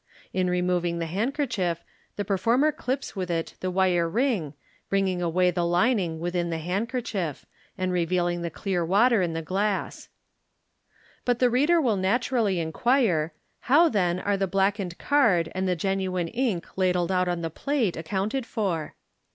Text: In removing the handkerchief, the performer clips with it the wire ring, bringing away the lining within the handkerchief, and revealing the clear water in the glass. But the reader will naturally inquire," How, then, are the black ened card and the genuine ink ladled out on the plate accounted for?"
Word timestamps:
In 0.33 0.49
removing 0.49 0.97
the 0.97 1.05
handkerchief, 1.05 1.83
the 2.15 2.25
performer 2.25 2.71
clips 2.71 3.15
with 3.15 3.29
it 3.29 3.53
the 3.59 3.69
wire 3.69 4.09
ring, 4.09 4.55
bringing 4.89 5.21
away 5.21 5.51
the 5.51 5.63
lining 5.63 6.19
within 6.19 6.49
the 6.49 6.57
handkerchief, 6.57 7.45
and 7.77 7.91
revealing 7.91 8.41
the 8.41 8.49
clear 8.49 8.83
water 8.83 9.21
in 9.21 9.33
the 9.33 9.43
glass. 9.43 10.09
But 11.23 11.37
the 11.37 11.51
reader 11.51 11.79
will 11.79 11.97
naturally 11.97 12.59
inquire," 12.59 13.31
How, 13.69 13.89
then, 13.89 14.19
are 14.19 14.37
the 14.37 14.47
black 14.47 14.77
ened 14.77 14.97
card 14.97 15.51
and 15.53 15.67
the 15.67 15.75
genuine 15.75 16.29
ink 16.29 16.75
ladled 16.75 17.11
out 17.11 17.27
on 17.27 17.41
the 17.43 17.51
plate 17.51 17.95
accounted 17.95 18.47
for?" 18.47 18.95